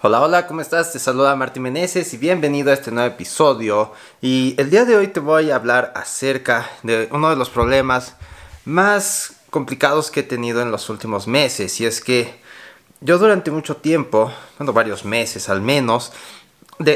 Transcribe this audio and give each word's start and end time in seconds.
Hola, 0.00 0.20
hola, 0.20 0.46
¿cómo 0.46 0.60
estás? 0.60 0.92
Te 0.92 1.00
saluda 1.00 1.34
Martín 1.34 1.64
Meneses 1.64 2.14
y 2.14 2.18
bienvenido 2.18 2.70
a 2.70 2.74
este 2.74 2.92
nuevo 2.92 3.12
episodio. 3.12 3.92
Y 4.20 4.54
el 4.56 4.70
día 4.70 4.84
de 4.84 4.94
hoy 4.94 5.08
te 5.08 5.18
voy 5.18 5.50
a 5.50 5.56
hablar 5.56 5.92
acerca 5.96 6.70
de 6.84 7.08
uno 7.10 7.30
de 7.30 7.34
los 7.34 7.50
problemas 7.50 8.14
más 8.64 9.40
complicados 9.50 10.12
que 10.12 10.20
he 10.20 10.22
tenido 10.22 10.62
en 10.62 10.70
los 10.70 10.88
últimos 10.88 11.26
meses. 11.26 11.80
Y 11.80 11.86
es 11.86 12.00
que 12.00 12.40
yo 13.00 13.18
durante 13.18 13.50
mucho 13.50 13.78
tiempo, 13.78 14.32
bueno, 14.56 14.72
varios 14.72 15.04
meses 15.04 15.48
al 15.48 15.62
menos, 15.62 16.12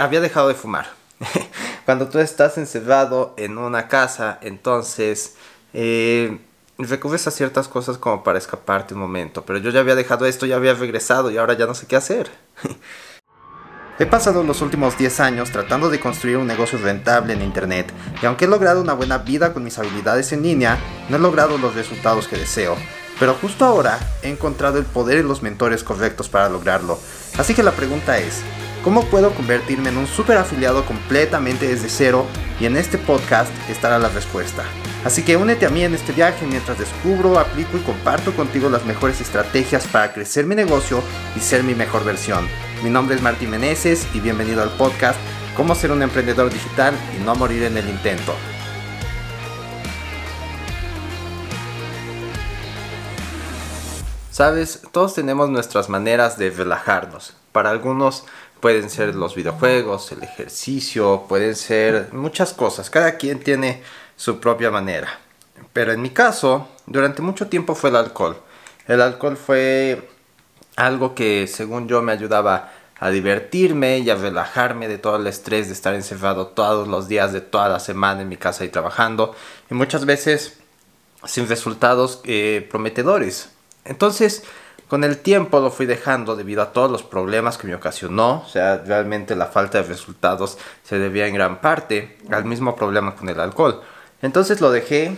había 0.00 0.20
dejado 0.20 0.48
de 0.48 0.54
fumar. 0.54 0.88
Cuando 1.84 2.08
tú 2.08 2.18
estás 2.18 2.58
encerrado 2.58 3.32
en 3.36 3.58
una 3.58 3.86
casa, 3.86 4.40
entonces 4.42 5.36
eh, 5.72 6.36
recurres 6.84 7.26
a 7.26 7.30
ciertas 7.30 7.68
cosas 7.68 7.98
como 7.98 8.22
para 8.22 8.38
escaparte 8.38 8.94
un 8.94 9.00
momento. 9.00 9.44
Pero 9.44 9.58
yo 9.58 9.70
ya 9.70 9.80
había 9.80 9.96
dejado 9.96 10.26
esto, 10.26 10.46
ya 10.46 10.56
había 10.56 10.74
regresado 10.74 11.30
y 11.30 11.36
ahora 11.36 11.54
ya 11.54 11.66
no 11.66 11.74
sé 11.74 11.86
qué 11.86 11.96
hacer. 11.96 12.30
He 14.00 14.06
pasado 14.06 14.44
los 14.44 14.62
últimos 14.62 14.96
10 14.96 15.18
años 15.18 15.50
tratando 15.50 15.90
de 15.90 15.98
construir 15.98 16.36
un 16.36 16.46
negocio 16.46 16.78
rentable 16.78 17.32
en 17.32 17.42
Internet, 17.42 17.92
y 18.22 18.26
aunque 18.26 18.44
he 18.44 18.48
logrado 18.48 18.80
una 18.80 18.92
buena 18.92 19.18
vida 19.18 19.52
con 19.52 19.64
mis 19.64 19.76
habilidades 19.76 20.32
en 20.32 20.44
línea, 20.44 20.78
no 21.08 21.16
he 21.16 21.20
logrado 21.20 21.58
los 21.58 21.74
resultados 21.74 22.28
que 22.28 22.36
deseo. 22.36 22.76
Pero 23.18 23.34
justo 23.34 23.64
ahora 23.64 23.98
he 24.22 24.30
encontrado 24.30 24.78
el 24.78 24.84
poder 24.84 25.18
y 25.18 25.22
los 25.24 25.42
mentores 25.42 25.82
correctos 25.82 26.28
para 26.28 26.48
lograrlo. 26.48 26.96
Así 27.38 27.54
que 27.54 27.64
la 27.64 27.72
pregunta 27.72 28.18
es, 28.18 28.42
¿cómo 28.88 29.04
puedo 29.04 29.34
convertirme 29.34 29.90
en 29.90 29.98
un 29.98 30.06
super 30.06 30.38
afiliado 30.38 30.86
completamente 30.86 31.68
desde 31.68 31.90
cero? 31.90 32.24
Y 32.58 32.64
en 32.64 32.74
este 32.74 32.96
podcast 32.96 33.52
estará 33.68 33.98
la 33.98 34.08
respuesta. 34.08 34.64
Así 35.04 35.22
que 35.22 35.36
únete 35.36 35.66
a 35.66 35.68
mí 35.68 35.82
en 35.82 35.94
este 35.94 36.14
viaje 36.14 36.46
mientras 36.46 36.78
descubro, 36.78 37.38
aplico 37.38 37.76
y 37.76 37.80
comparto 37.80 38.34
contigo 38.34 38.70
las 38.70 38.86
mejores 38.86 39.20
estrategias 39.20 39.86
para 39.86 40.14
crecer 40.14 40.46
mi 40.46 40.54
negocio 40.54 41.02
y 41.36 41.40
ser 41.40 41.64
mi 41.64 41.74
mejor 41.74 42.02
versión. 42.02 42.48
Mi 42.82 42.88
nombre 42.88 43.14
es 43.14 43.20
Martín 43.20 43.50
Meneses 43.50 44.06
y 44.14 44.20
bienvenido 44.20 44.62
al 44.62 44.70
podcast 44.70 45.20
Cómo 45.54 45.74
ser 45.74 45.92
un 45.92 46.02
emprendedor 46.02 46.50
digital 46.50 46.94
y 47.14 47.22
no 47.22 47.34
morir 47.34 47.64
en 47.64 47.76
el 47.76 47.90
intento. 47.90 48.32
Sabes, 54.30 54.82
todos 54.92 55.14
tenemos 55.14 55.50
nuestras 55.50 55.88
maneras 55.88 56.38
de 56.38 56.48
relajarnos. 56.50 57.34
Para 57.50 57.70
algunos 57.70 58.24
pueden 58.60 58.90
ser 58.90 59.14
los 59.14 59.34
videojuegos, 59.34 60.12
el 60.12 60.22
ejercicio, 60.22 61.24
pueden 61.28 61.54
ser 61.54 62.12
muchas 62.12 62.52
cosas. 62.52 62.90
Cada 62.90 63.16
quien 63.16 63.40
tiene 63.40 63.82
su 64.16 64.40
propia 64.40 64.70
manera. 64.70 65.20
Pero 65.72 65.92
en 65.92 66.02
mi 66.02 66.10
caso, 66.10 66.68
durante 66.86 67.22
mucho 67.22 67.48
tiempo 67.48 67.74
fue 67.74 67.90
el 67.90 67.96
alcohol. 67.96 68.36
El 68.86 69.00
alcohol 69.00 69.36
fue 69.36 70.08
algo 70.76 71.14
que 71.14 71.46
según 71.46 71.88
yo 71.88 72.02
me 72.02 72.12
ayudaba 72.12 72.72
a 73.00 73.10
divertirme 73.10 73.98
y 73.98 74.10
a 74.10 74.16
relajarme 74.16 74.88
de 74.88 74.98
todo 74.98 75.16
el 75.16 75.26
estrés 75.26 75.68
de 75.68 75.72
estar 75.72 75.94
encerrado 75.94 76.48
todos 76.48 76.88
los 76.88 77.06
días 77.06 77.32
de 77.32 77.40
toda 77.40 77.68
la 77.68 77.78
semana 77.78 78.22
en 78.22 78.28
mi 78.28 78.36
casa 78.36 78.64
y 78.64 78.70
trabajando 78.70 79.36
y 79.70 79.74
muchas 79.74 80.04
veces 80.04 80.58
sin 81.24 81.48
resultados 81.48 82.20
eh, 82.24 82.66
prometedores. 82.68 83.50
Entonces, 83.84 84.42
con 84.88 85.04
el 85.04 85.18
tiempo 85.18 85.60
lo 85.60 85.70
fui 85.70 85.86
dejando 85.86 86.34
debido 86.34 86.62
a 86.62 86.72
todos 86.72 86.90
los 86.90 87.02
problemas 87.02 87.58
que 87.58 87.66
me 87.66 87.74
ocasionó, 87.74 88.42
o 88.44 88.48
sea, 88.48 88.78
realmente 88.78 89.36
la 89.36 89.46
falta 89.46 89.78
de 89.78 89.88
resultados 89.88 90.58
se 90.82 90.98
debía 90.98 91.26
en 91.26 91.34
gran 91.34 91.60
parte 91.60 92.16
al 92.30 92.46
mismo 92.46 92.74
problema 92.74 93.14
con 93.14 93.28
el 93.28 93.38
alcohol. 93.38 93.82
Entonces 94.22 94.60
lo 94.60 94.70
dejé 94.70 95.16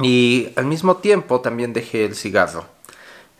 y 0.00 0.52
al 0.56 0.64
mismo 0.64 0.96
tiempo 0.96 1.40
también 1.40 1.72
dejé 1.74 2.06
el 2.06 2.16
cigarro. 2.16 2.64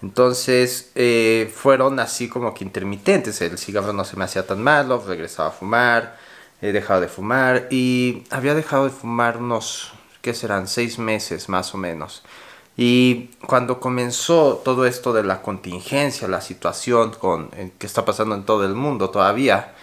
Entonces 0.03 0.91
eh, 0.97 1.53
fueron 1.55 1.99
así 2.01 2.29
como 2.29 2.53
que 2.53 2.65
intermitentes. 2.65 3.41
El 3.41 3.57
cigarro 3.57 3.93
no 3.93 4.05
se 4.05 4.17
me 4.17 4.25
hacía 4.25 4.47
tan 4.47 4.63
malo, 4.63 5.03
regresaba 5.07 5.49
a 5.49 5.53
fumar, 5.53 6.19
he 6.61 6.73
dejado 6.73 7.01
de 7.01 7.09
fumar 7.09 7.69
y 7.71 8.25
había 8.31 8.55
dejado 8.55 8.85
de 8.85 8.91
fumar 8.91 9.39
unos, 9.39 9.93
¿qué 10.21 10.35
serán? 10.35 10.69
Seis 10.69 10.99
meses 10.99 11.49
más 11.49 11.75
o 11.75 11.79
menos. 11.79 12.23
Y 12.77 13.31
cuando 13.47 13.81
comenzó 13.81 14.63
todo 14.65 14.87
esto 14.87 15.13
de 15.13 15.25
la 15.25 15.43
contingencia, 15.43 16.27
la 16.29 16.41
situación 16.41 17.13
con, 17.13 17.51
que 17.79 17.87
está 17.87 18.05
pasando 18.05 18.35
en 18.35 18.45
todo 18.45 18.65
el 18.65 18.75
mundo 18.75 19.11
todavía, 19.11 19.75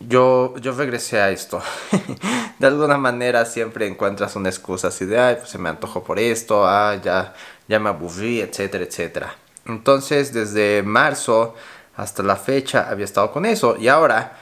yo, 0.00 0.54
yo 0.58 0.72
regresé 0.72 1.20
a 1.20 1.30
esto. 1.30 1.62
de 2.58 2.66
alguna 2.66 2.96
manera 2.96 3.44
siempre 3.44 3.86
encuentras 3.86 4.36
una 4.36 4.48
excusa 4.48 4.88
así 4.88 5.04
de, 5.04 5.18
ay, 5.18 5.36
pues 5.36 5.50
se 5.50 5.58
me 5.58 5.68
antojó 5.68 6.02
por 6.02 6.18
esto, 6.18 6.66
ah, 6.66 6.96
ya, 7.02 7.34
ya 7.68 7.78
me 7.78 7.90
aburrí, 7.90 8.40
etcétera, 8.40 8.84
etcétera. 8.84 9.34
Entonces, 9.66 10.32
desde 10.32 10.82
marzo 10.82 11.54
hasta 11.96 12.22
la 12.22 12.36
fecha 12.36 12.88
había 12.90 13.04
estado 13.04 13.30
con 13.30 13.46
eso. 13.46 13.76
Y 13.78 13.88
ahora, 13.88 14.38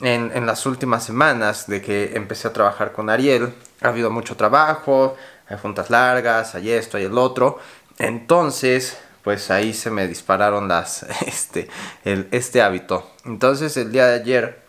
en, 0.00 0.32
en 0.34 0.46
las 0.46 0.66
últimas 0.66 1.04
semanas 1.04 1.66
de 1.66 1.80
que 1.80 2.12
empecé 2.14 2.48
a 2.48 2.52
trabajar 2.52 2.92
con 2.92 3.10
Ariel, 3.10 3.54
ha 3.80 3.88
habido 3.88 4.10
mucho 4.10 4.36
trabajo, 4.36 5.16
hay 5.48 5.58
juntas 5.58 5.90
largas, 5.90 6.54
hay 6.54 6.70
esto, 6.70 6.96
hay 6.96 7.04
el 7.04 7.18
otro. 7.18 7.58
Entonces, 7.98 8.98
pues 9.22 9.50
ahí 9.50 9.72
se 9.72 9.90
me 9.90 10.06
dispararon 10.06 10.68
las, 10.68 11.02
este, 11.26 11.68
el, 12.04 12.28
este 12.30 12.62
hábito. 12.62 13.10
Entonces, 13.24 13.76
el 13.76 13.92
día 13.92 14.06
de 14.06 14.14
ayer 14.20 14.62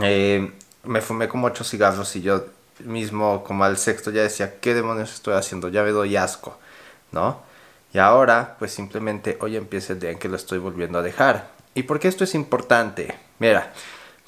eh, 0.00 0.52
me 0.84 1.00
fumé 1.00 1.28
como 1.28 1.46
ocho 1.46 1.64
cigarros 1.64 2.14
y 2.16 2.22
yo 2.22 2.46
mismo 2.80 3.44
como 3.44 3.64
al 3.64 3.78
sexto 3.78 4.10
ya 4.10 4.22
decía, 4.22 4.58
¿qué 4.60 4.74
demonios 4.74 5.12
estoy 5.12 5.34
haciendo? 5.34 5.68
Ya 5.68 5.82
me 5.82 5.90
doy 5.90 6.16
asco, 6.16 6.58
¿no? 7.12 7.40
Y 7.92 7.98
ahora 7.98 8.56
pues 8.58 8.72
simplemente 8.72 9.36
hoy 9.40 9.56
empieza 9.56 9.92
el 9.92 10.00
día 10.00 10.10
en 10.10 10.18
que 10.18 10.28
lo 10.28 10.36
estoy 10.36 10.58
volviendo 10.58 10.98
a 10.98 11.02
dejar. 11.02 11.50
¿Y 11.74 11.84
por 11.84 12.00
qué 12.00 12.08
esto 12.08 12.24
es 12.24 12.34
importante? 12.34 13.14
Mira, 13.38 13.72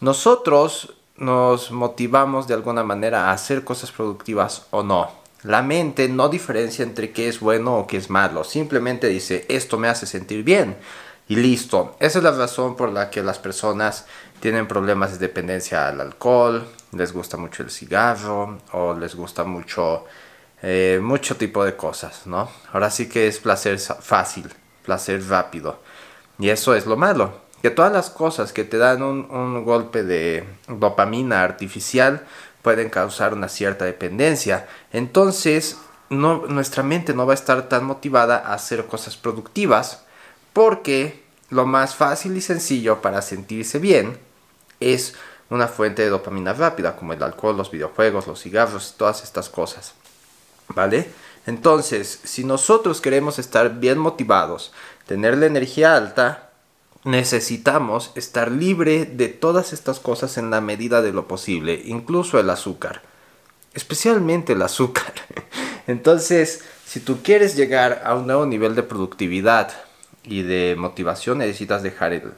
nosotros 0.00 0.94
nos 1.16 1.70
motivamos 1.70 2.48
de 2.48 2.54
alguna 2.54 2.82
manera 2.82 3.28
a 3.28 3.32
hacer 3.32 3.64
cosas 3.64 3.92
productivas 3.92 4.66
o 4.70 4.82
no. 4.82 5.10
La 5.42 5.62
mente 5.62 6.08
no 6.08 6.28
diferencia 6.28 6.82
entre 6.82 7.12
qué 7.12 7.28
es 7.28 7.40
bueno 7.40 7.76
o 7.76 7.86
qué 7.86 7.98
es 7.98 8.10
malo. 8.10 8.44
Simplemente 8.44 9.08
dice, 9.08 9.44
esto 9.48 9.78
me 9.78 9.88
hace 9.88 10.06
sentir 10.06 10.42
bien. 10.42 10.76
Y 11.28 11.36
listo. 11.36 11.96
Esa 12.00 12.18
es 12.18 12.24
la 12.24 12.32
razón 12.32 12.76
por 12.76 12.92
la 12.92 13.10
que 13.10 13.22
las 13.22 13.38
personas 13.38 14.06
tienen 14.40 14.66
problemas 14.66 15.12
de 15.12 15.18
dependencia 15.18 15.88
al 15.88 16.00
alcohol, 16.00 16.66
les 16.92 17.12
gusta 17.12 17.36
mucho 17.36 17.62
el 17.62 17.70
cigarro 17.70 18.58
o 18.72 18.94
les 18.94 19.14
gusta 19.14 19.44
mucho 19.44 20.04
eh, 20.62 20.98
mucho 21.02 21.36
tipo 21.36 21.62
de 21.62 21.76
cosas, 21.76 22.26
¿no? 22.26 22.48
Ahora 22.72 22.90
sí 22.90 23.06
que 23.06 23.26
es 23.26 23.38
placer 23.38 23.78
fácil, 23.78 24.50
placer 24.82 25.22
rápido. 25.28 25.80
Y 26.38 26.48
eso 26.48 26.74
es 26.74 26.86
lo 26.86 26.96
malo, 26.96 27.43
que 27.64 27.70
todas 27.70 27.90
las 27.90 28.10
cosas 28.10 28.52
que 28.52 28.62
te 28.62 28.76
dan 28.76 29.02
un, 29.02 29.64
golpe 29.64 30.02
de 30.02 30.44
dopamina 30.68 31.44
artificial 31.44 32.26
pueden 32.60 32.90
causar 32.90 33.32
una 33.32 33.48
cierta 33.48 33.86
dependencia. 33.86 34.68
Entonces, 34.92 35.78
nuestra 36.10 36.82
mente 36.82 37.14
no 37.14 37.24
va 37.24 37.32
a 37.32 37.40
estar 37.40 37.66
tan 37.70 37.86
motivada 37.86 38.36
a 38.36 38.52
hacer 38.52 38.84
cosas 38.84 39.16
productivas 39.16 40.04
porque 40.52 41.24
lo 41.48 41.64
más 41.64 41.94
fácil 41.94 42.36
y 42.36 42.42
sencillo 42.42 43.00
para 43.00 43.22
sentirse 43.22 43.78
bien 43.78 44.18
es 44.78 45.14
una 45.48 45.66
fuente 45.66 46.02
de 46.02 46.10
dopamina 46.10 46.52
rápida, 46.52 46.96
como 46.96 47.14
el 47.14 47.22
alcohol, 47.22 47.56
los 47.56 47.70
videojuegos, 47.70 48.26
los 48.26 48.42
cigarros, 48.42 48.96
todas 48.98 49.22
estas 49.22 49.48
cosas. 49.48 49.94
¿Vale? 50.68 51.08
Entonces, 51.46 52.20
si 52.24 52.44
nosotros 52.44 53.00
queremos 53.00 53.38
estar 53.38 53.80
bien 53.80 53.96
motivados, 53.96 54.70
tener 55.06 55.38
la 55.38 55.46
energía 55.46 55.96
alta, 55.96 56.50
necesitamos 57.04 58.12
estar 58.14 58.50
libre 58.50 59.04
de 59.04 59.28
todas 59.28 59.72
estas 59.72 60.00
cosas 60.00 60.38
en 60.38 60.50
la 60.50 60.60
medida 60.60 61.02
de 61.02 61.12
lo 61.12 61.28
posible, 61.28 61.80
incluso 61.84 62.40
el 62.40 62.50
azúcar, 62.50 63.02
especialmente 63.74 64.54
el 64.54 64.62
azúcar. 64.62 65.12
Entonces, 65.86 66.64
si 66.86 67.00
tú 67.00 67.22
quieres 67.22 67.56
llegar 67.56 68.02
a 68.04 68.14
un 68.14 68.26
nuevo 68.26 68.46
nivel 68.46 68.74
de 68.74 68.82
productividad 68.82 69.72
y 70.22 70.42
de 70.42 70.76
motivación, 70.78 71.38
necesitas 71.38 71.82
dejar 71.82 72.14
el, 72.14 72.32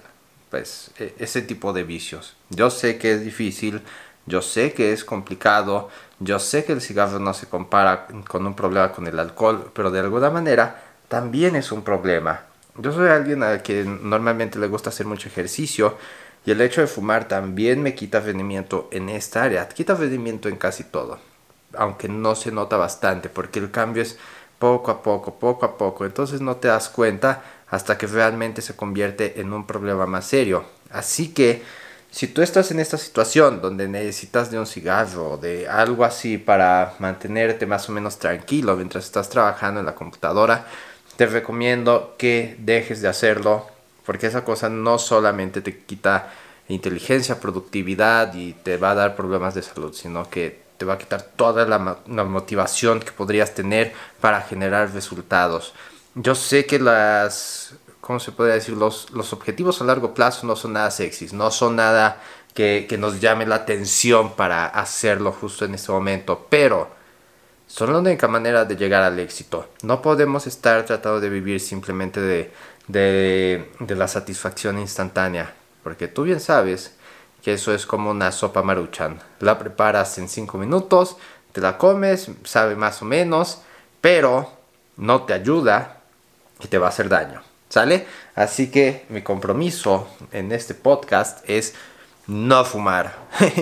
pues, 0.50 0.90
e, 0.98 1.14
ese 1.18 1.42
tipo 1.42 1.72
de 1.72 1.84
vicios. 1.84 2.34
Yo 2.50 2.70
sé 2.70 2.98
que 2.98 3.12
es 3.12 3.24
difícil, 3.24 3.82
yo 4.26 4.42
sé 4.42 4.72
que 4.72 4.92
es 4.92 5.04
complicado, 5.04 5.88
yo 6.18 6.40
sé 6.40 6.64
que 6.64 6.72
el 6.72 6.80
cigarro 6.80 7.20
no 7.20 7.34
se 7.34 7.46
compara 7.46 8.08
con 8.26 8.44
un 8.44 8.54
problema 8.54 8.90
con 8.90 9.06
el 9.06 9.18
alcohol, 9.20 9.70
pero 9.72 9.92
de 9.92 10.00
alguna 10.00 10.30
manera 10.30 10.82
también 11.06 11.54
es 11.54 11.70
un 11.70 11.82
problema. 11.82 12.45
Yo 12.78 12.92
soy 12.92 13.08
alguien 13.08 13.42
a 13.42 13.58
quien 13.58 14.08
normalmente 14.08 14.58
le 14.58 14.66
gusta 14.66 14.90
hacer 14.90 15.06
mucho 15.06 15.28
ejercicio 15.28 15.96
y 16.44 16.50
el 16.50 16.60
hecho 16.60 16.82
de 16.82 16.86
fumar 16.86 17.26
también 17.26 17.82
me 17.82 17.94
quita 17.94 18.20
rendimiento 18.20 18.88
en 18.92 19.08
esta 19.08 19.44
área, 19.44 19.66
quita 19.68 19.94
rendimiento 19.94 20.48
en 20.48 20.56
casi 20.56 20.84
todo, 20.84 21.18
aunque 21.74 22.08
no 22.08 22.34
se 22.34 22.52
nota 22.52 22.76
bastante 22.76 23.30
porque 23.30 23.60
el 23.60 23.70
cambio 23.70 24.02
es 24.02 24.18
poco 24.58 24.90
a 24.90 25.02
poco, 25.02 25.38
poco 25.38 25.64
a 25.64 25.78
poco, 25.78 26.04
entonces 26.04 26.42
no 26.42 26.56
te 26.56 26.68
das 26.68 26.90
cuenta 26.90 27.42
hasta 27.70 27.96
que 27.96 28.06
realmente 28.06 28.60
se 28.60 28.76
convierte 28.76 29.40
en 29.40 29.52
un 29.52 29.66
problema 29.66 30.06
más 30.06 30.26
serio. 30.26 30.64
Así 30.90 31.32
que 31.32 31.62
si 32.10 32.28
tú 32.28 32.42
estás 32.42 32.70
en 32.70 32.80
esta 32.80 32.98
situación 32.98 33.60
donde 33.60 33.88
necesitas 33.88 34.50
de 34.50 34.58
un 34.58 34.66
cigarro 34.66 35.32
o 35.32 35.36
de 35.38 35.66
algo 35.66 36.04
así 36.04 36.38
para 36.38 36.94
mantenerte 36.98 37.66
más 37.66 37.88
o 37.88 37.92
menos 37.92 38.18
tranquilo 38.18 38.76
mientras 38.76 39.04
estás 39.04 39.28
trabajando 39.28 39.80
en 39.80 39.86
la 39.86 39.94
computadora, 39.94 40.66
te 41.16 41.26
recomiendo 41.26 42.14
que 42.18 42.56
dejes 42.58 43.00
de 43.00 43.08
hacerlo 43.08 43.66
porque 44.04 44.28
esa 44.28 44.44
cosa 44.44 44.68
no 44.68 44.98
solamente 44.98 45.60
te 45.60 45.80
quita 45.80 46.32
inteligencia, 46.68 47.40
productividad 47.40 48.34
y 48.34 48.52
te 48.52 48.76
va 48.76 48.92
a 48.92 48.94
dar 48.94 49.16
problemas 49.16 49.54
de 49.54 49.62
salud, 49.62 49.92
sino 49.92 50.30
que 50.30 50.64
te 50.78 50.84
va 50.84 50.94
a 50.94 50.98
quitar 50.98 51.22
toda 51.22 51.66
la, 51.66 52.24
motivación 52.24 53.00
que 53.00 53.12
podrías 53.12 53.54
tener 53.54 53.92
para 54.20 54.42
generar 54.42 54.92
resultados. 54.92 55.72
Yo 56.14 56.34
sé 56.34 56.66
que 56.66 56.78
las, 56.78 57.74
¿cómo 58.00 58.20
se 58.20 58.32
puede 58.32 58.54
decir? 58.54 58.76
Los, 58.76 59.10
los 59.10 59.32
objetivos 59.32 59.80
a 59.80 59.84
largo 59.84 60.14
plazo 60.14 60.46
no 60.46 60.54
son 60.54 60.74
nada 60.74 60.90
sexys, 60.90 61.32
no 61.32 61.50
son 61.50 61.76
nada 61.76 62.22
que, 62.54 62.86
que 62.88 62.98
nos 62.98 63.20
llame 63.20 63.46
la 63.46 63.56
atención 63.56 64.34
para 64.34 64.66
hacerlo 64.66 65.32
justo 65.32 65.64
en 65.64 65.74
este 65.74 65.92
momento, 65.92 66.46
pero 66.48 66.90
son 67.66 67.92
la 67.92 67.98
única 67.98 68.28
manera 68.28 68.64
de 68.64 68.76
llegar 68.76 69.02
al 69.02 69.18
éxito. 69.18 69.68
No 69.82 70.02
podemos 70.02 70.46
estar 70.46 70.84
tratando 70.84 71.20
de 71.20 71.28
vivir 71.28 71.60
simplemente 71.60 72.20
de, 72.20 72.52
de, 72.88 73.70
de 73.80 73.94
la 73.96 74.08
satisfacción 74.08 74.78
instantánea, 74.78 75.54
porque 75.82 76.08
tú 76.08 76.22
bien 76.24 76.40
sabes 76.40 76.94
que 77.42 77.54
eso 77.54 77.72
es 77.72 77.86
como 77.86 78.10
una 78.10 78.32
sopa 78.32 78.62
maruchan. 78.62 79.20
La 79.40 79.58
preparas 79.58 80.18
en 80.18 80.28
5 80.28 80.58
minutos, 80.58 81.16
te 81.52 81.60
la 81.60 81.78
comes, 81.78 82.30
sabe 82.44 82.76
más 82.76 83.02
o 83.02 83.04
menos, 83.04 83.60
pero 84.00 84.52
no 84.96 85.22
te 85.22 85.32
ayuda 85.32 86.00
y 86.60 86.68
te 86.68 86.78
va 86.78 86.86
a 86.86 86.90
hacer 86.90 87.08
daño. 87.08 87.42
¿Sale? 87.68 88.06
Así 88.34 88.70
que 88.70 89.06
mi 89.08 89.22
compromiso 89.22 90.08
en 90.32 90.52
este 90.52 90.74
podcast 90.74 91.48
es 91.48 91.74
no 92.26 92.64
fumar. 92.64 93.14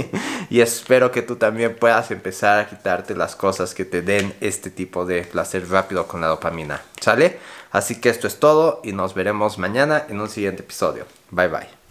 y 0.51 0.61
espero 0.61 1.11
que 1.11 1.23
tú 1.23 1.37
también 1.37 1.77
puedas 1.77 2.11
empezar 2.11 2.59
a 2.59 2.69
quitarte 2.69 3.15
las 3.15 3.37
cosas 3.37 3.75
que 3.75 3.85
te 3.85 4.03
den 4.03 4.35
este 4.41 4.71
tipo 4.71 5.05
de 5.05 5.23
placer 5.23 5.69
rápido 5.69 6.07
con 6.07 6.21
la 6.21 6.29
dopamina. 6.29 6.83
¿Sale? 7.01 7.39
Así 7.71 8.01
que 8.01 8.09
esto 8.09 8.27
es 8.27 8.39
todo 8.39 8.81
y 8.85 8.93
nos 8.93 9.15
veremos 9.15 9.59
mañana 9.59 10.05
en 10.09 10.21
un 10.21 10.29
siguiente 10.29 10.63
episodio. 10.63 11.07
Bye 11.31 11.49
bye. 11.49 11.84